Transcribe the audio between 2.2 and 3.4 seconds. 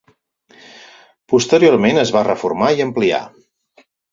reformar i ampliar.